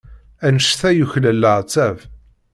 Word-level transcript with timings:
Anect-a 0.45 0.89
yuklal 0.93 1.37
leɛtab. 1.41 1.97